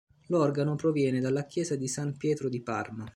[0.29, 3.05] L'organo proviene dalla chiesa di san Pietro di Parma.